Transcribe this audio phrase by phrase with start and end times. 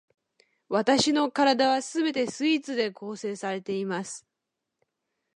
[0.67, 4.25] わたしの身体は全てスイーツで構成されています